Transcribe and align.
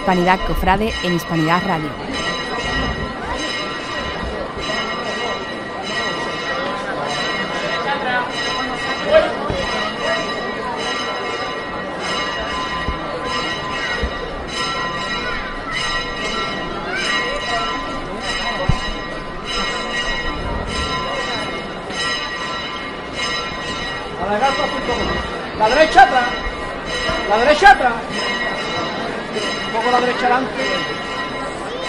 Hispanidad 0.00 0.40
Cofrade 0.46 0.94
en 1.04 1.14
Hispanidad 1.14 1.62
Radio. 1.66 1.90
La 25.58 25.68
derecha 25.68 26.02
atrás. 26.04 26.28
La 27.28 27.38
derecha 27.38 27.70
atrás. 27.72 28.09
La 29.90 30.00
derecha 30.00 30.20
adelante. 30.20 30.52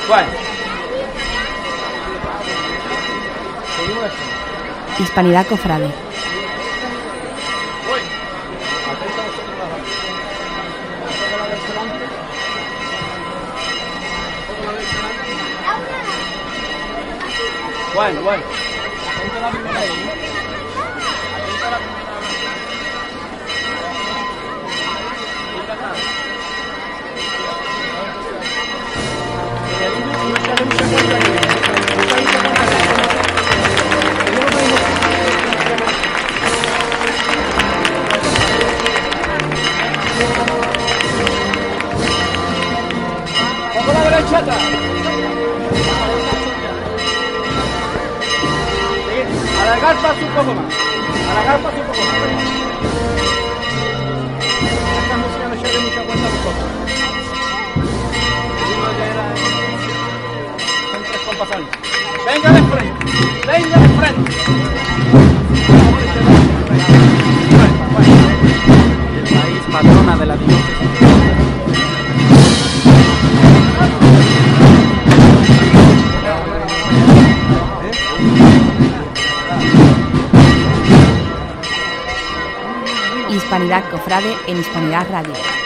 Bueno. 0.08 0.28
Hispanidad 5.00 5.46
Cofrade. 5.48 5.92
Atento 8.92 9.22
a 19.46 20.21
Alargar 49.62 49.96
paso 50.02 50.26
un 50.26 50.34
poco 50.34 50.54
más. 50.54 50.74
Alargar 51.32 51.60
paso 51.62 51.78
un 51.78 51.88
poco 51.88 52.02
más. 52.02 52.18
Esta 55.02 55.18
música 55.18 55.46
echarle 55.56 55.80
mucha 55.80 56.02
cuenta 56.04 56.28
a 56.28 56.30
los 56.30 56.81
antes. 61.50 61.80
Venga 62.24 62.52
de 62.52 62.62
frente. 62.62 63.06
Venga 63.48 63.78
de 63.80 63.90
frente. 63.90 64.32
El 69.18 69.24
país 69.24 69.62
patrona 69.72 70.18
de 70.18 70.26
la 70.28 70.38
diócesis. 70.38 70.78
Hispanidad 83.32 83.90
Cofrade 83.90 84.36
en 84.48 84.60
Hispanidad 84.60 85.08
Radio. 85.10 85.61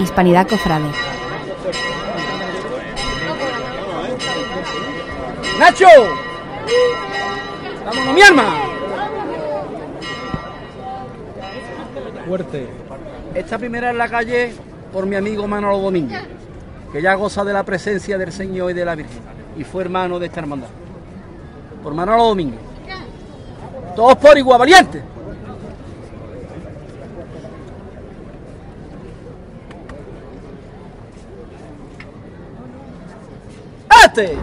Hispanidad 0.00 0.48
Cofrade. 0.48 0.90
¡Nacho! 5.58 5.86
¡Vámonos, 7.84 8.14
mi 8.14 8.22
arma! 8.22 8.56
Fuerte. 12.26 12.68
Esta 13.34 13.58
primera 13.58 13.90
en 13.90 13.98
la 13.98 14.08
calle 14.08 14.52
por 14.94 15.06
mi 15.06 15.16
amigo 15.16 15.48
Manolo 15.48 15.78
Domínguez, 15.78 16.22
que 16.92 17.02
ya 17.02 17.14
goza 17.14 17.44
de 17.44 17.52
la 17.52 17.64
presencia 17.64 18.16
del 18.16 18.30
Señor 18.30 18.70
y 18.70 18.74
de 18.74 18.84
la 18.84 18.94
Virgen, 18.94 19.18
y 19.56 19.64
fue 19.64 19.82
hermano 19.82 20.20
de 20.20 20.26
esta 20.26 20.38
hermandad. 20.38 20.68
Por 21.82 21.92
Manolo 21.94 22.26
Domínguez. 22.26 22.60
Todos 23.96 24.16
por 24.16 24.38
igual, 24.38 24.60
valiente. 24.60 25.02
¡Este! 34.04 34.38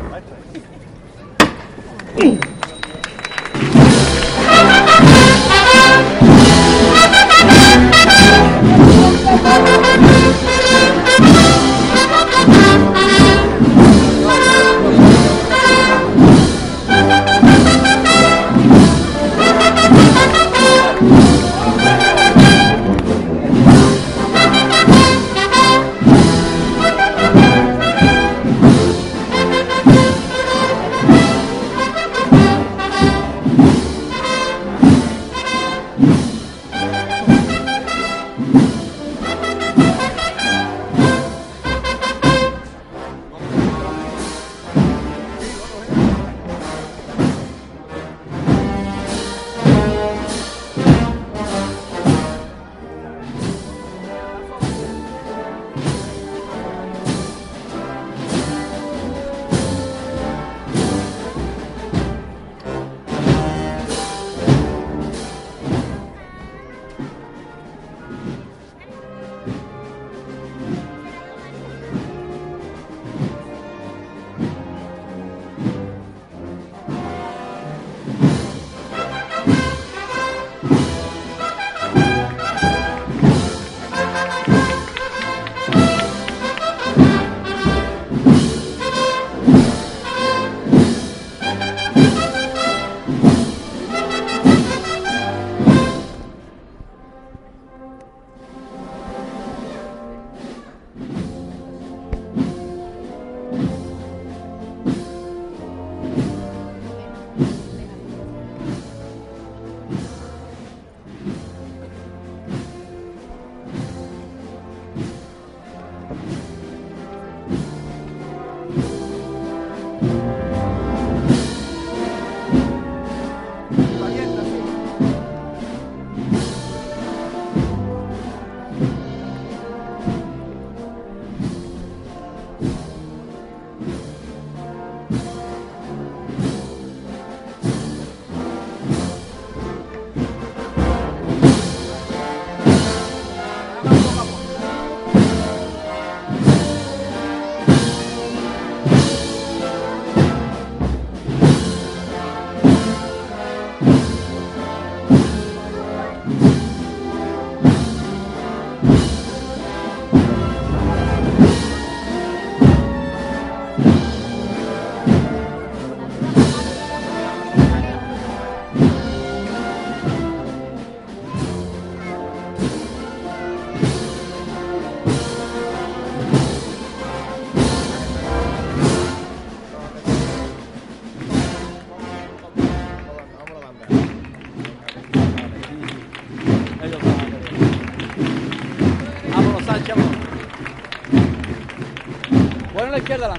La 192.92 192.98
izquierda. 193.00 193.34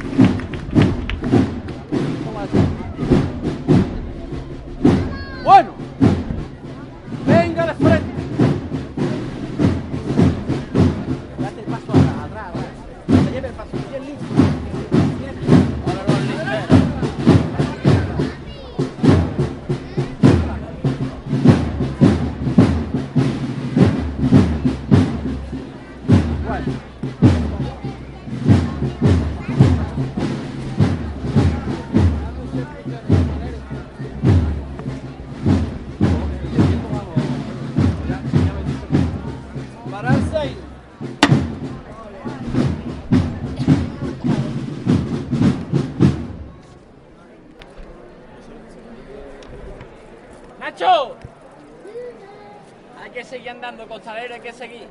Seguir 53.87 53.89
andando, 53.89 53.89
costalero, 53.89 54.35
hay 54.35 54.41
que 54.41 54.53
seguir. 54.53 54.89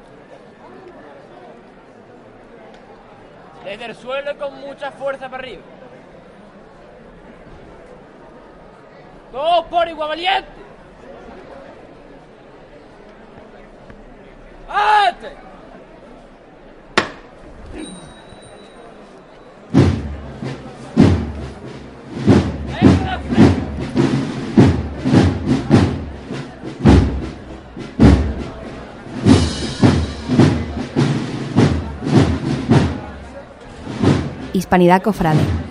Desde 3.64 3.86
el 3.86 3.96
suelo 3.96 4.32
y 4.32 4.36
con 4.36 4.60
mucha 4.60 4.92
fuerza 4.92 5.30
para 5.30 5.44
arriba. 5.44 5.62
Todos 9.32 9.66
por 9.68 9.88
igual 9.88 10.10
valiente. 10.10 10.61
Hispanidad 34.62 35.02
Cofrade. 35.02 35.71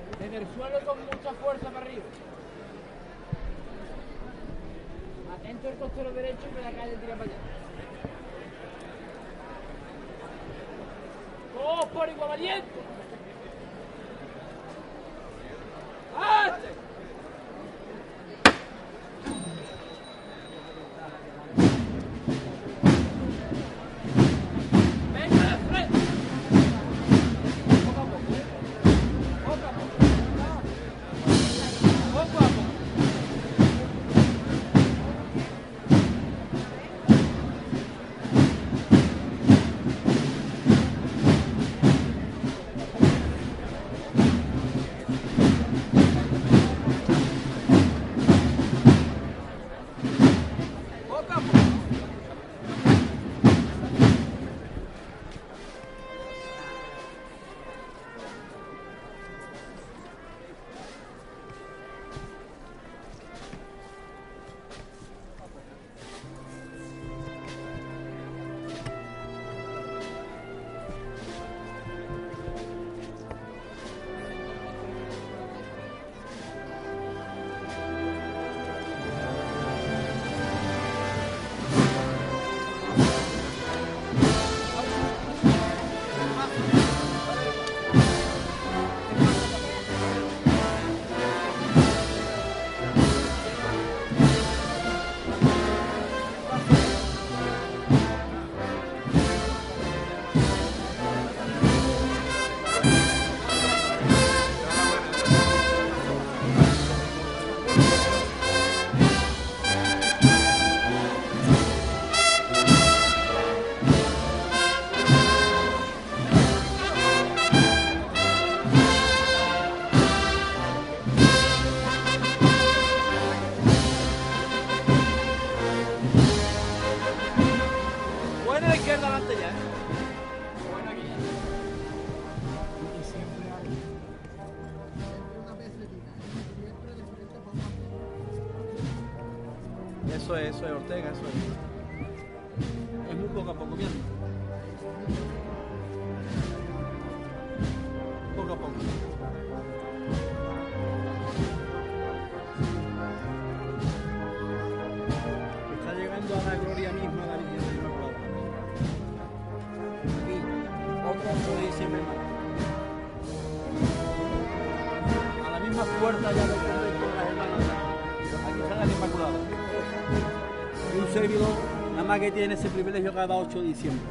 servidor, 171.11 171.49
nada 171.91 172.03
más 172.03 172.19
que 172.19 172.31
tiene 172.31 172.53
ese 172.53 172.69
privilegio 172.69 173.13
cada 173.13 173.35
8 173.35 173.61
de 173.61 173.67
diciembre. 173.67 174.01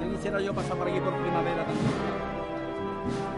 Ya 0.00 0.16
quisiera 0.16 0.40
yo 0.40 0.54
pasar 0.54 0.76
por 0.76 0.88
aquí 0.88 0.98
por 1.00 1.12
primavera 1.14 1.64
también. 1.64 3.35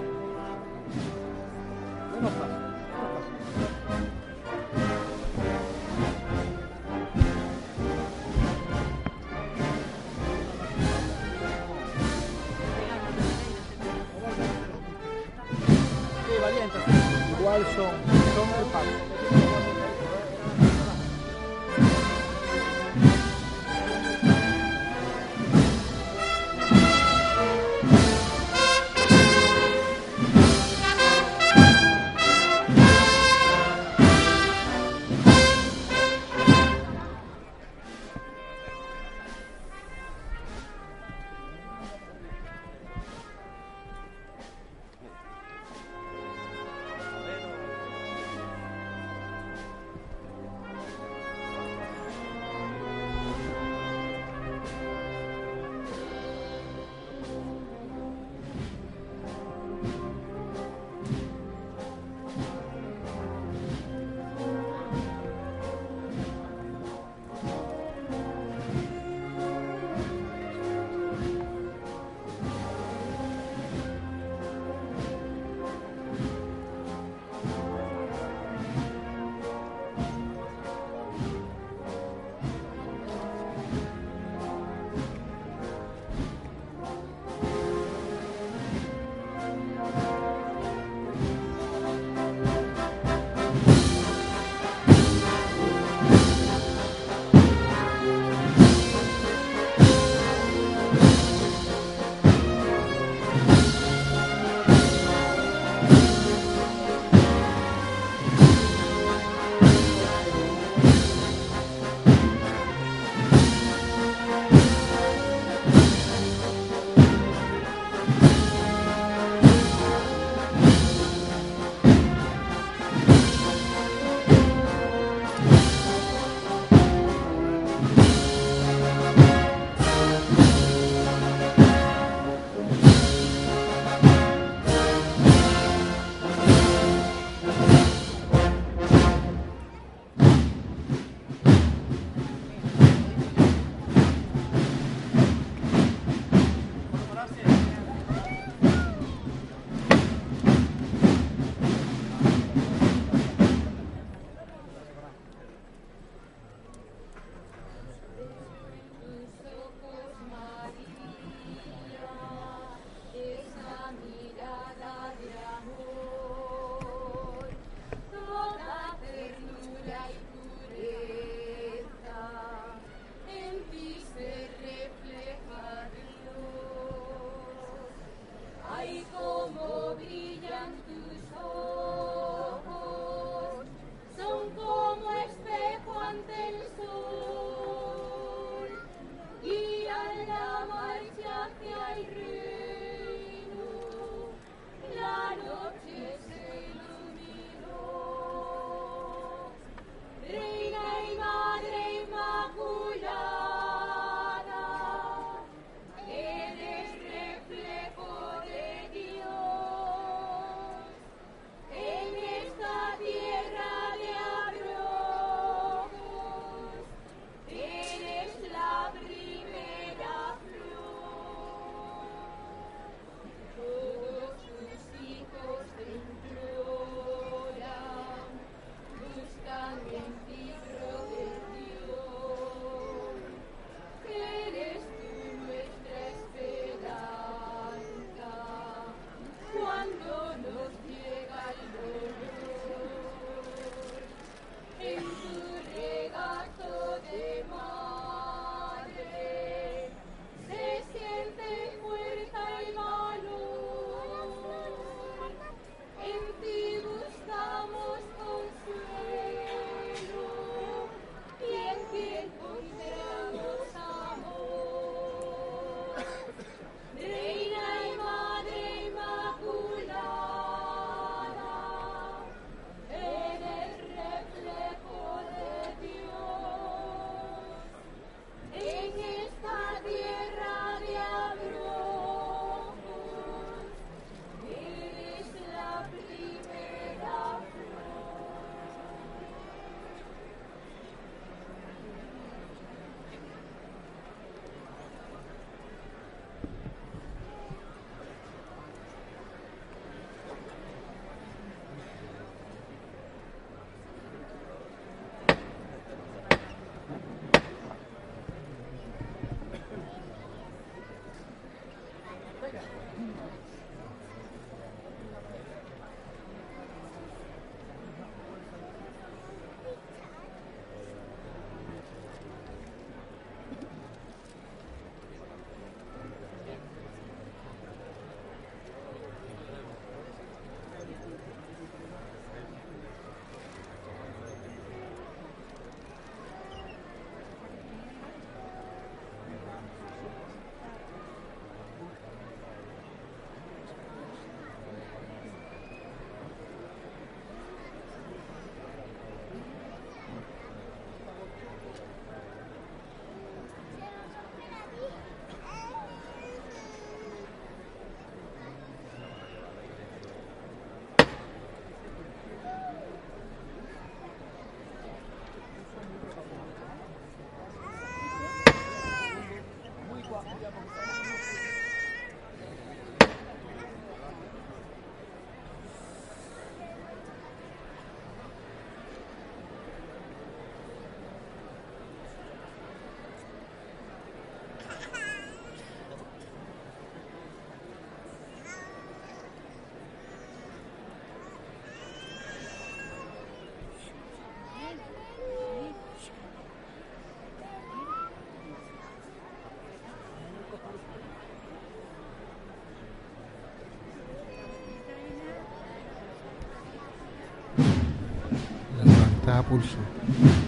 A 409.50 410.47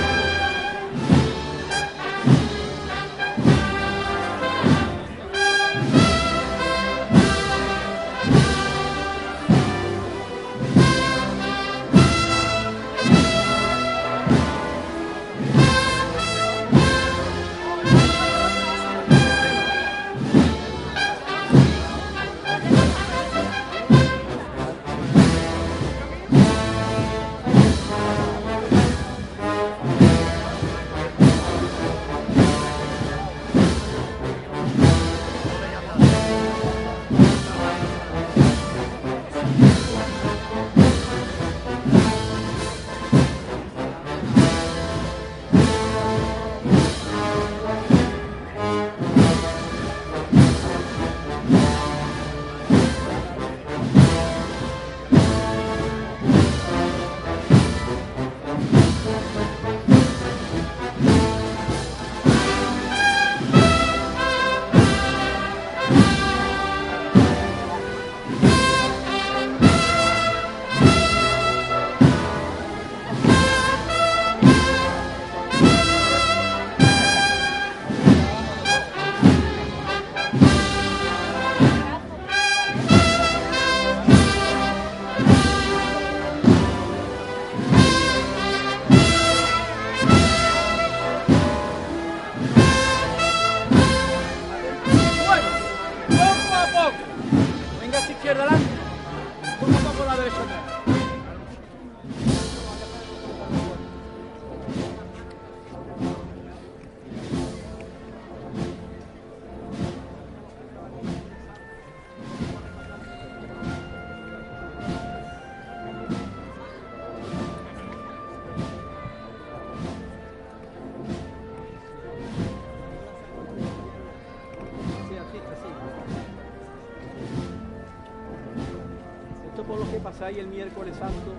Pasáis 130.21 130.37
el 130.37 130.47
miércoles 130.49 130.95
santo 130.97 131.33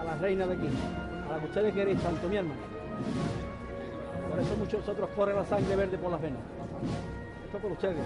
a 0.00 0.04
la 0.04 0.14
reina 0.16 0.46
de 0.46 0.54
aquí, 0.54 0.68
a 1.28 1.32
la 1.32 1.40
que 1.40 1.44
ustedes 1.44 1.74
queréis 1.74 2.00
tanto, 2.00 2.26
mi 2.26 2.36
hermano. 2.36 2.60
Por 4.30 4.40
eso 4.40 4.56
muchos 4.56 4.88
otros 4.88 5.10
corren 5.10 5.36
la 5.36 5.44
sangre 5.44 5.76
verde 5.76 5.98
por 5.98 6.10
las 6.10 6.22
venas. 6.22 6.40
Esto 7.44 7.58
por 7.58 7.72
ustedes. 7.72 7.96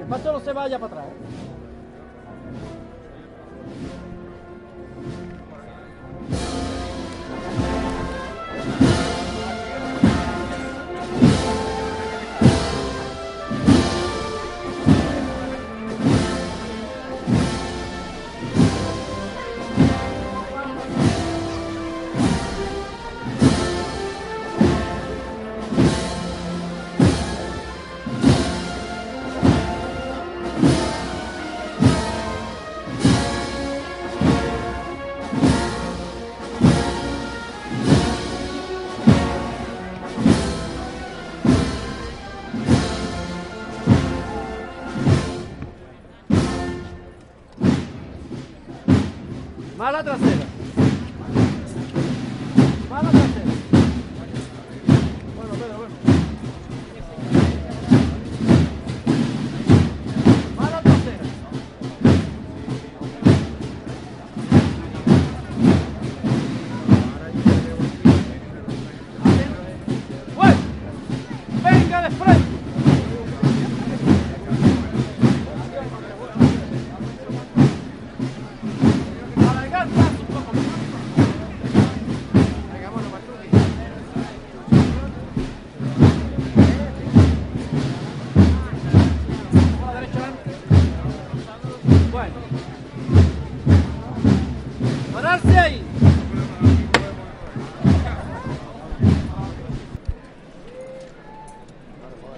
El 0.00 0.06
pasto 0.06 0.32
no 0.32 0.40
se 0.40 0.52
vaya 0.52 0.80
para 0.80 0.92
atrás. 0.92 1.06
¿eh? 1.06 2.89
Mala 49.80 50.02
trasera. 50.04 50.39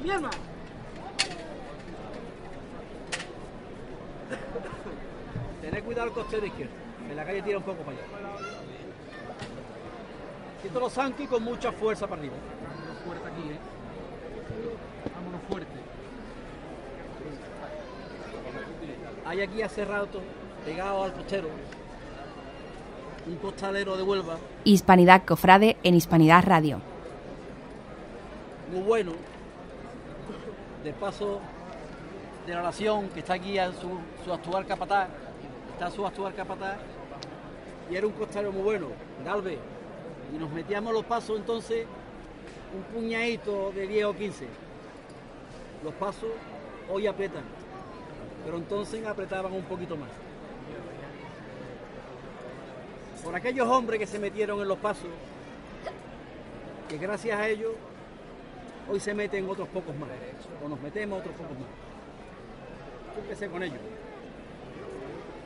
Mi 0.02 0.10
hermano. 0.10 0.36
Tened 5.60 5.84
cuidado 5.84 6.08
el 6.08 6.14
costero 6.14 6.46
izquierdo. 6.46 6.72
En 7.08 7.16
la 7.16 7.24
calle 7.24 7.42
tira 7.42 7.58
un 7.58 7.64
poco 7.64 7.82
para 7.82 7.96
allá. 7.96 8.06
Quito 10.62 10.80
los 10.80 10.92
zanquis 10.92 11.28
con 11.28 11.42
mucha 11.42 11.72
fuerza 11.72 12.06
para 12.06 12.20
arriba. 12.20 12.34
Vámonos 12.68 13.02
fuerte 13.04 13.28
aquí, 13.28 13.48
eh. 13.48 13.58
Vámonos 15.14 15.40
fuerte. 15.48 15.72
Hay 19.24 19.40
aquí 19.40 19.62
hace 19.62 19.84
rato, 19.84 20.20
pegado 20.64 21.04
al 21.04 21.12
costero, 21.12 21.48
un 23.26 23.36
costalero 23.36 23.96
de 23.96 24.02
Huelva, 24.02 24.36
Hispanidad 24.64 25.24
Cofrade 25.24 25.76
en 25.84 25.94
Hispanidad 25.94 26.44
Radio. 26.44 26.80
muy 28.72 28.82
bueno, 28.82 29.12
de 30.82 30.92
paso 30.92 31.40
de 32.46 32.54
la 32.54 32.62
nación, 32.62 33.08
que 33.10 33.20
está 33.20 33.34
aquí 33.34 33.58
a 33.58 33.72
su, 33.72 33.98
su 34.24 34.32
actual 34.32 34.66
capataz, 34.66 35.08
está 35.72 35.90
su 35.90 36.06
actual 36.06 36.34
capataz, 36.34 36.76
y 37.90 37.96
era 37.96 38.06
un 38.06 38.12
costalero 38.12 38.52
muy 38.52 38.62
bueno, 38.62 38.88
Galvez, 39.24 39.58
y 40.34 40.38
nos 40.38 40.50
metíamos 40.50 40.92
los 40.92 41.04
pasos 41.04 41.38
entonces 41.38 41.86
un 42.74 42.82
puñadito 42.84 43.70
de 43.72 43.86
10 43.86 44.04
o 44.06 44.16
15. 44.16 44.46
Los 45.84 45.94
pasos 45.94 46.30
hoy 46.90 47.06
apretan, 47.06 47.42
pero 48.44 48.56
entonces 48.56 49.04
apretaban 49.06 49.52
un 49.52 49.64
poquito 49.64 49.96
más. 49.96 50.10
Por 53.22 53.36
aquellos 53.36 53.68
hombres 53.68 54.00
que 54.00 54.06
se 54.06 54.18
metieron 54.18 54.60
en 54.60 54.68
los 54.68 54.78
pasos, 54.78 55.10
que 56.88 56.98
gracias 56.98 57.38
a 57.38 57.48
ellos 57.48 57.72
hoy 58.88 59.00
se 59.00 59.14
meten 59.14 59.48
otros 59.48 59.68
pocos 59.68 59.94
más, 59.96 60.08
o 60.64 60.68
nos 60.68 60.80
metemos 60.80 61.20
otros 61.20 61.34
pocos 61.34 61.58
más. 61.58 61.68
Yo 63.14 63.22
empecé 63.22 63.48
con 63.48 63.62
ellos. 63.62 63.78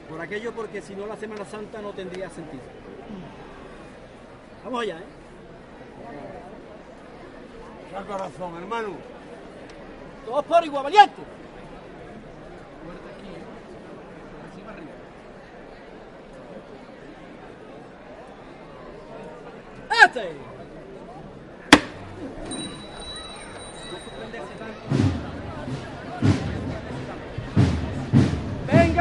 Por 0.09 0.21
aquello 0.21 0.53
porque 0.53 0.81
si 0.81 0.95
no 0.95 1.07
la 1.07 1.17
Semana 1.17 1.45
Santa 1.45 1.81
no 1.83 1.93
tendría 1.93 2.31
sentido. 2.31 2.63
Vamos 4.65 4.83
allá, 4.83 4.99
¿eh? 4.99 5.05
Saca 7.93 8.19
razón, 8.19 8.57
hermano. 8.57 8.89
Todos 10.25 10.45
por 10.45 10.65
igual, 10.65 10.85
valiente. 10.85 11.23
¡Este! 20.05 20.56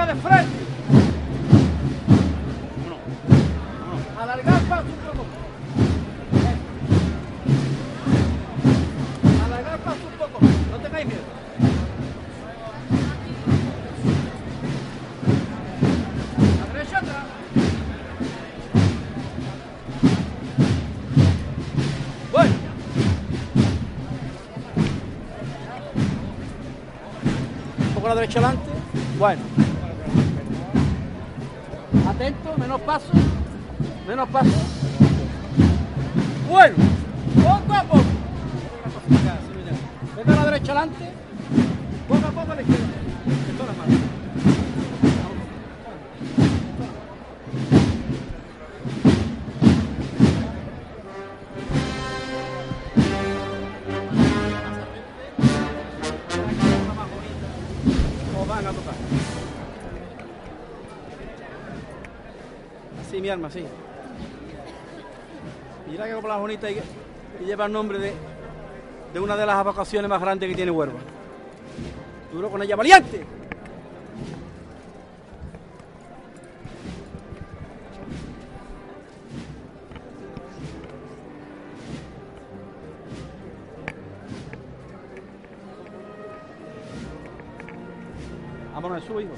De 0.05 0.13
frente. 0.13 0.59
Alargar 4.21 4.61
paso 4.69 4.83
un 4.83 4.99
poco. 5.07 5.25
Alargar 9.45 9.79
paso 9.79 9.97
un 10.05 10.17
poco. 10.19 10.45
No 10.71 10.77
tengáis 10.77 11.07
miedo. 11.07 11.21
La 16.59 16.73
derecha 16.73 16.97
atrás. 16.99 17.25
Bueno. 22.31 22.53
Un 27.79 27.93
poco 27.95 28.07
la 28.07 28.15
derecha 28.15 28.39
adelante. 28.39 28.69
Bueno. 29.17 29.64
Menos 32.57 32.82
paso. 32.82 33.11
Menos 34.07 34.30
paso. 34.30 34.49
Bueno. 36.49 36.76
Poco 37.36 37.73
a 37.73 37.84
poco. 37.84 38.03
Vete 40.15 40.32
a 40.32 40.36
la 40.36 40.45
derecha 40.45 40.71
adelante. 40.71 41.11
Poco 42.07 42.28
a 42.28 42.32
poco 42.32 42.51
a 42.51 42.55
la 42.55 42.61
izquierda. 42.61 43.04
Mi 63.26 63.30
alma, 63.32 63.47
así. 63.47 63.65
Mira 65.89 66.05
que 66.05 66.13
copla 66.13 66.38
bonita 66.38 66.69
y, 66.69 66.80
y 67.41 67.45
lleva 67.45 67.65
el 67.65 67.71
nombre 67.71 67.97
de, 67.97 68.13
de 69.11 69.19
una 69.19 69.36
de 69.36 69.47
las 69.47 69.65
vacaciones 69.65 70.07
más 70.07 70.21
grandes 70.21 70.47
que 70.47 70.55
tiene 70.55 70.69
Huelva. 70.69 70.99
Duro 72.32 72.51
con 72.51 72.61
ella, 72.61 72.76
valiente. 72.76 73.26
Vámonos, 88.76 89.03
sube, 89.03 89.23
hijo. 89.23 89.34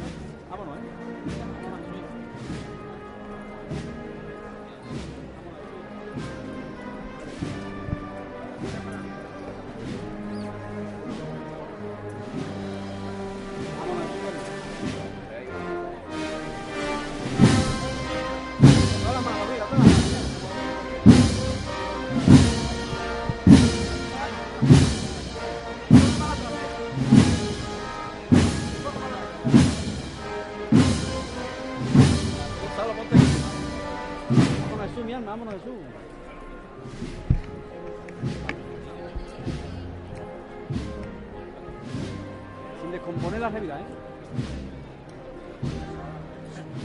¿Eh? 43.56 43.86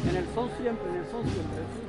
En 0.09 0.17
el 0.17 0.25
son 0.33 0.49
siempre, 0.61 0.89
en 0.91 0.97
el 0.97 1.11
son 1.11 1.23
siempre. 1.25 1.82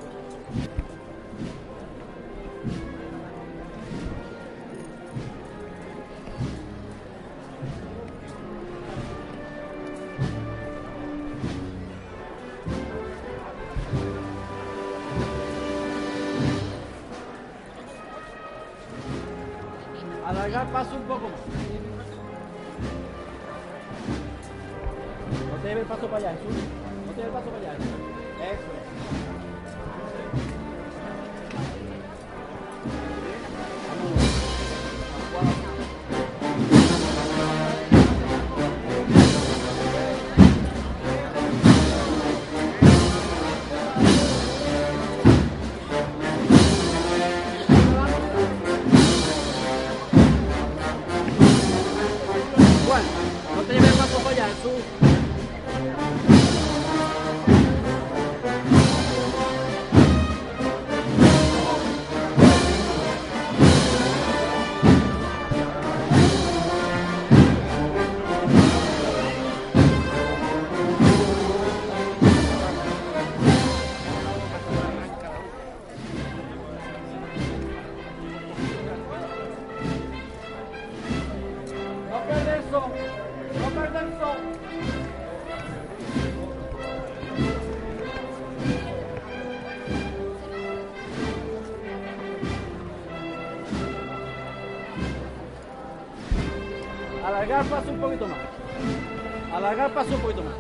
Alargar 99.54 99.94
paso 99.94 100.16
un 100.16 100.22
poquito 100.22 100.44
más. 100.44 100.54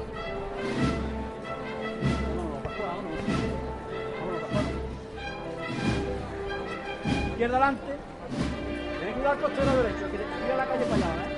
Izquierda 7.31 7.57
adelante. 7.57 7.97
Que 8.99 9.19
ir 9.19 9.27
al 9.27 9.39
costero 9.39 9.77
derecho, 9.77 10.11
que 10.11 10.17
te 10.17 10.57
la 10.57 10.65
calle 10.65 10.85
para 10.85 10.95
allá, 10.95 11.07
¿eh? 11.07 11.33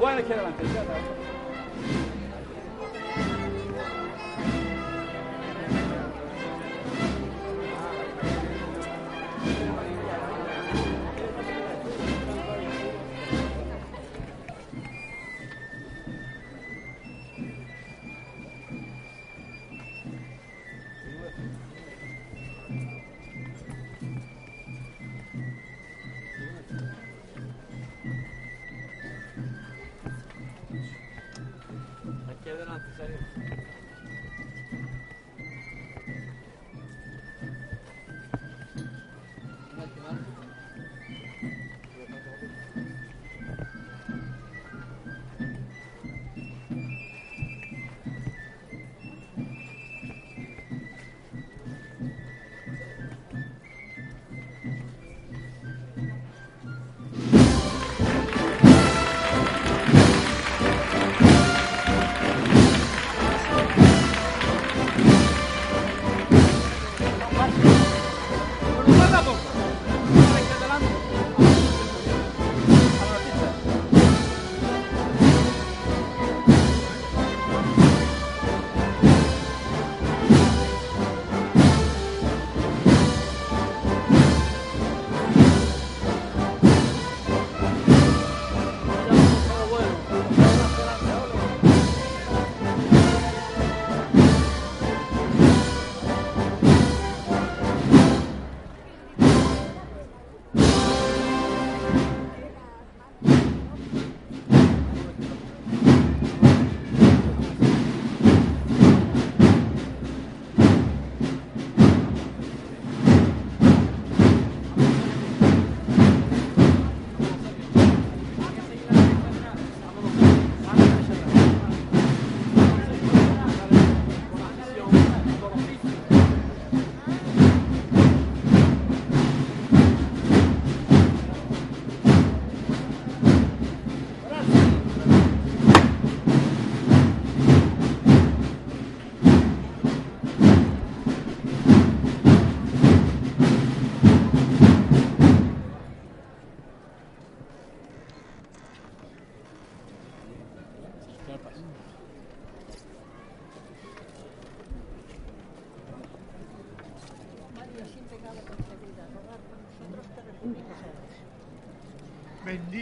Buena 0.00 0.20
izquierda 0.20 0.42
adelante, 0.42 0.64
izquierda 0.64 0.92
adelante. 0.92 1.29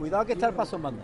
Cuidado 0.00 0.24
que 0.24 0.32
está 0.32 0.48
el 0.48 0.54
paso 0.54 0.76
en 0.76 0.82
banda. 0.82 1.02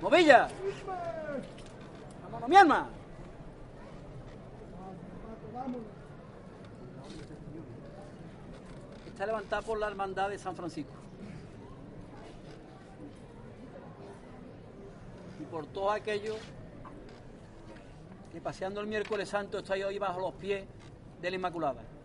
¡Movilla! 0.00 0.48
¡Vámonos, 2.22 2.48
mi 2.48 2.56
alma! 2.56 2.88
Está 9.06 9.26
levantada 9.26 9.60
por 9.60 9.78
la 9.78 9.88
hermandad 9.88 10.30
de 10.30 10.38
San 10.38 10.56
Francisco. 10.56 10.94
Y 15.38 15.44
por 15.44 15.66
todos 15.66 15.94
aquellos 15.94 16.38
que 18.32 18.40
paseando 18.40 18.80
el 18.80 18.86
miércoles 18.86 19.28
santo 19.28 19.58
estoy 19.58 19.82
hoy 19.82 19.98
bajo 19.98 20.20
los 20.20 20.32
pies 20.32 20.64
de 21.20 21.30
la 21.30 21.36
Inmaculada. 21.36 21.95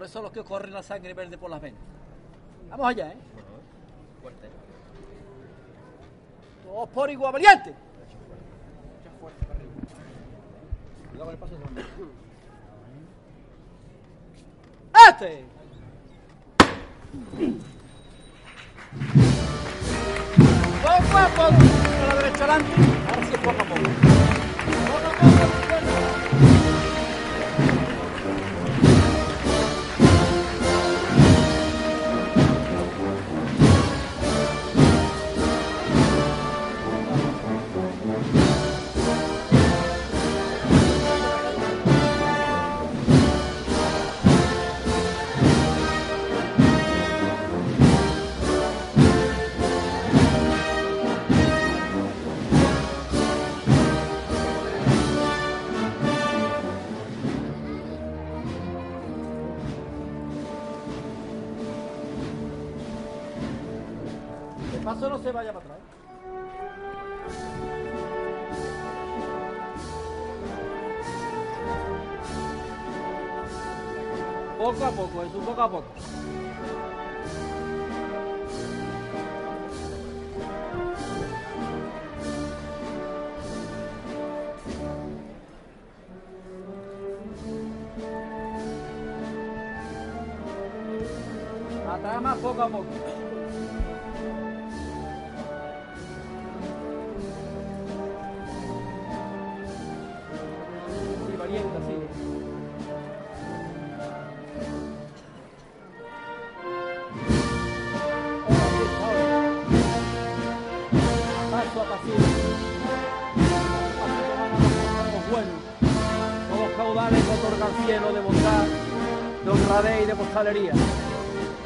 Por 0.00 0.06
eso 0.06 0.22
los 0.22 0.32
que 0.32 0.42
corren 0.42 0.72
la 0.72 0.82
sangre 0.82 1.12
verde 1.12 1.36
por 1.36 1.50
las 1.50 1.60
venas. 1.60 1.78
Vamos 2.70 2.86
allá, 2.86 3.08
¿eh? 3.08 3.16
Todos 6.64 6.88
por 6.88 7.10
igual 7.10 7.34
valiente. 7.34 7.74
¡Este! 15.10 15.44
Poco 20.82 21.18
a 21.18 21.28
poco, 21.28 21.42
a 21.44 22.06
la 22.06 22.14
derecha 22.14 22.44
adelante. 22.44 22.72
Ahora 23.06 23.26
sí, 23.26 23.32
poco 23.36 23.50
a 23.50 23.64
poco. 23.66 23.90
Poco 24.86 25.06
a 25.06 25.12
poco, 25.20 25.59
Poco 74.60 74.84
a 74.84 74.90
poco, 74.90 75.22
es 75.22 75.32
poco 75.32 75.62
a 75.62 75.70
poco. 75.70 75.86
Atrás 91.90 92.22
más 92.22 92.38
poco 92.38 92.62
a 92.62 92.68
poco. 92.68 93.09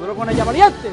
Duro 0.00 0.16
con 0.16 0.28
ella, 0.28 0.42
valiente. 0.42 0.90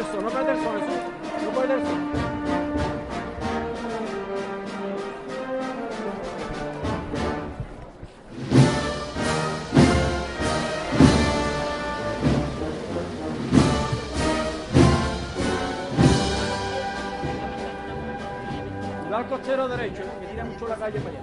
perderso, 0.00 0.20
no 0.22 0.30
perderso 0.30 0.76
eso, 0.76 0.94
no 1.44 1.50
perderso. 1.50 1.94
Va 19.12 19.18
al 19.18 19.28
costero 19.28 19.68
derecho, 19.68 20.02
que 20.20 20.26
tira 20.26 20.44
mucho 20.44 20.68
la 20.68 20.76
calle 20.76 21.00
para 21.00 21.10
allá. 21.10 21.19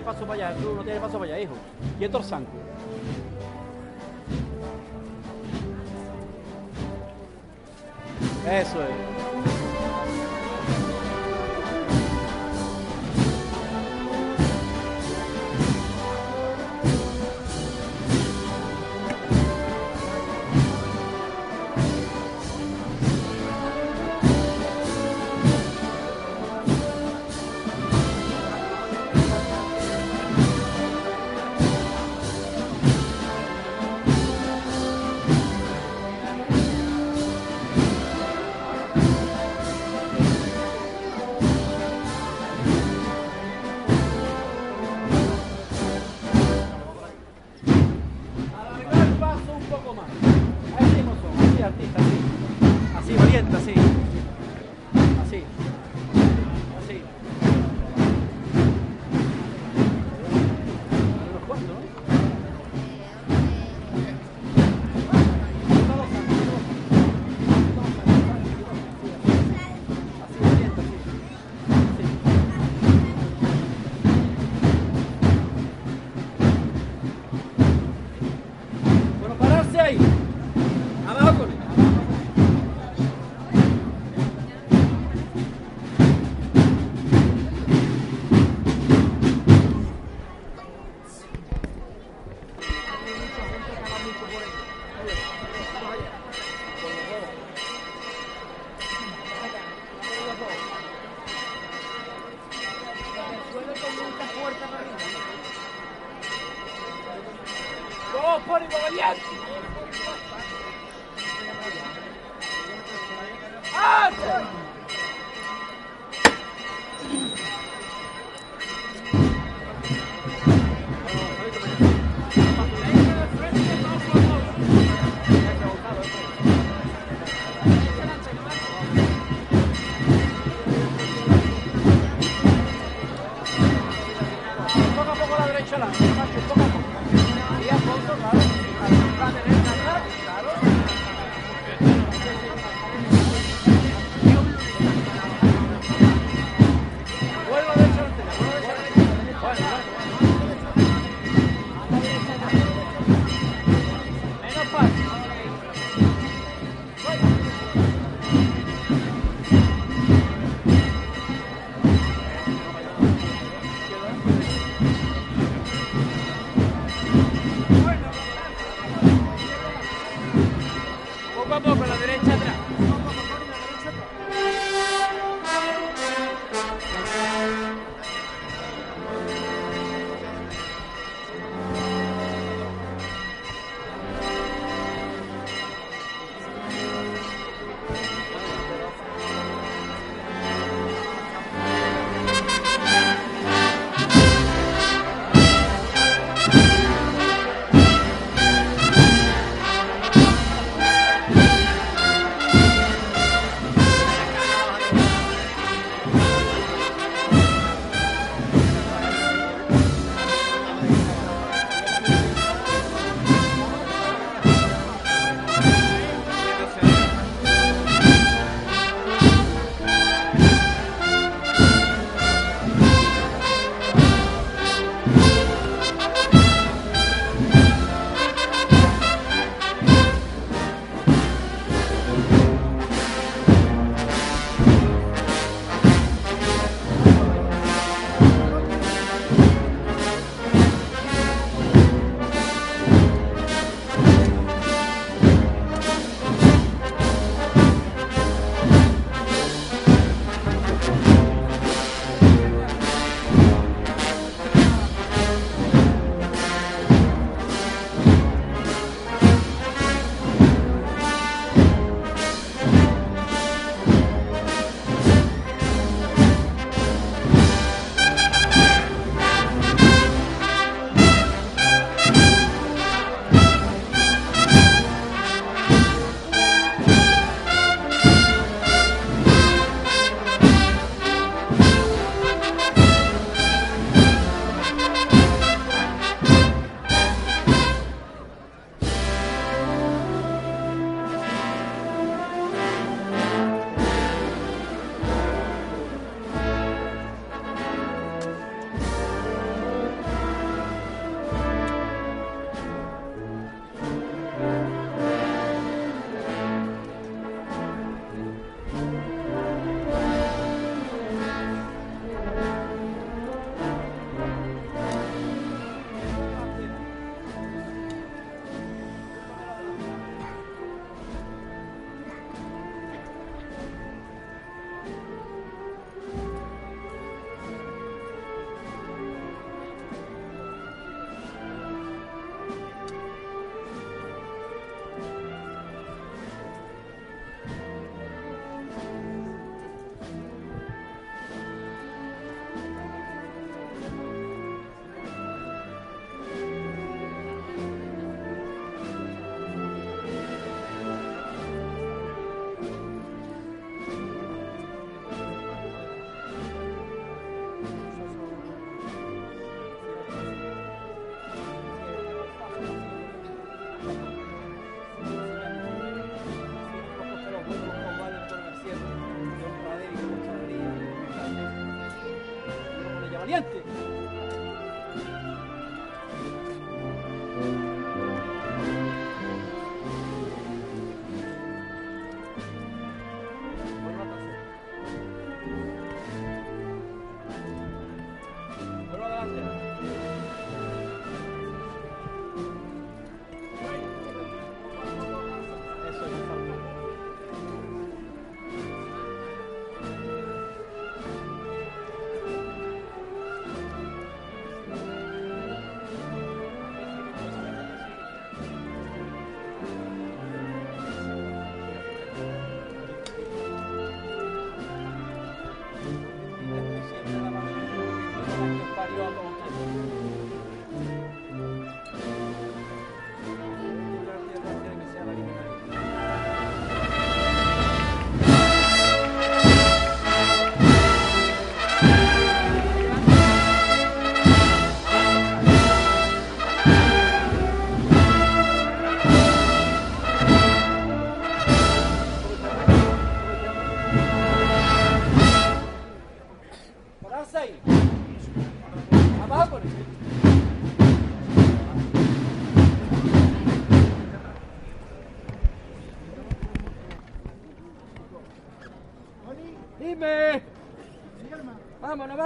tiene 0.00 0.12
paso 0.12 0.26
para 0.26 0.48
allá, 0.48 0.56
tú 0.60 0.74
no 0.74 0.82
tienes 0.82 1.00
paso 1.00 1.18
para 1.18 1.34
allá, 1.34 1.40
hijo. 1.40 1.54
Y 1.98 2.04
es 2.04 2.10
Eso 8.46 8.82
es. 8.82 9.19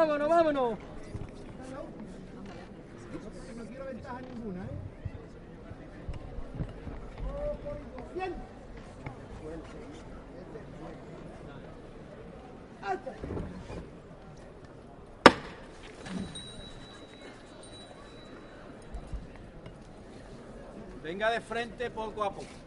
vámonos, 0.07 0.29
vámonos. 0.29 0.79
No 3.57 3.65
quiero 3.65 3.85
ventaja 3.87 4.21
ninguna, 4.21 4.65
¿eh? 4.65 4.69
Bien. 8.15 8.35
¡Alta! 12.83 13.15
Venga 21.03 21.31
de 21.31 21.41
frente 21.41 21.91
poco 21.91 22.25
a 22.25 22.35
poco. 22.35 22.64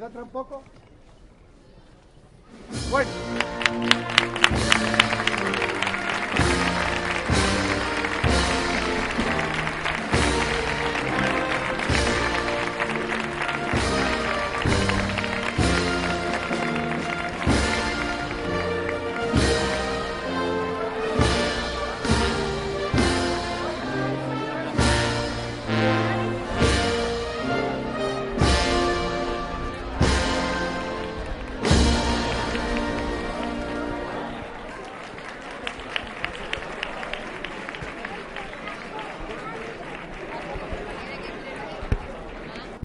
¿Queda 0.00 0.08
otro 0.08 0.22
un 0.24 0.30
poco? 0.30 0.69